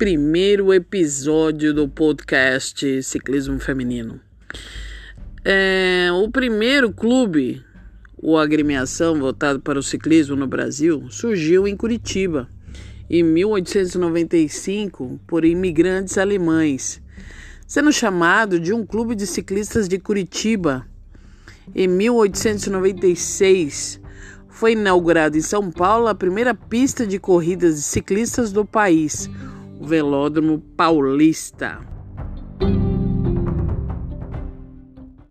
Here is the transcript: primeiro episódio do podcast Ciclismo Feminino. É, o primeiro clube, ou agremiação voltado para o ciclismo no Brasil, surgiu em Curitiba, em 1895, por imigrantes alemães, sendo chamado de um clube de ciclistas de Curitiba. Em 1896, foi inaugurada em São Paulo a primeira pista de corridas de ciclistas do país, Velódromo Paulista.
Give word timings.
primeiro 0.00 0.72
episódio 0.72 1.74
do 1.74 1.86
podcast 1.86 3.02
Ciclismo 3.02 3.60
Feminino. 3.60 4.18
É, 5.44 6.08
o 6.10 6.26
primeiro 6.30 6.90
clube, 6.90 7.62
ou 8.16 8.38
agremiação 8.38 9.20
voltado 9.20 9.60
para 9.60 9.78
o 9.78 9.82
ciclismo 9.82 10.34
no 10.34 10.46
Brasil, 10.46 11.04
surgiu 11.10 11.68
em 11.68 11.76
Curitiba, 11.76 12.48
em 13.10 13.22
1895, 13.22 15.20
por 15.26 15.44
imigrantes 15.44 16.16
alemães, 16.16 17.02
sendo 17.66 17.92
chamado 17.92 18.58
de 18.58 18.72
um 18.72 18.86
clube 18.86 19.14
de 19.14 19.26
ciclistas 19.26 19.86
de 19.86 19.98
Curitiba. 19.98 20.86
Em 21.74 21.86
1896, 21.86 24.00
foi 24.48 24.72
inaugurada 24.72 25.36
em 25.36 25.42
São 25.42 25.70
Paulo 25.70 26.08
a 26.08 26.14
primeira 26.14 26.54
pista 26.54 27.06
de 27.06 27.18
corridas 27.18 27.74
de 27.74 27.82
ciclistas 27.82 28.50
do 28.50 28.64
país, 28.64 29.28
Velódromo 29.80 30.60
Paulista. 30.76 31.99